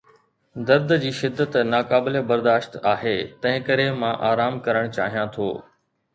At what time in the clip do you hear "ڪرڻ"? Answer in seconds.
4.67-4.91